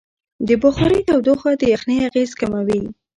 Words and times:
د 0.47 0.49
بخارۍ 0.63 1.01
تودوخه 1.07 1.51
د 1.57 1.63
یخنۍ 1.73 1.97
اغېز 2.07 2.31
کموي. 2.39 2.81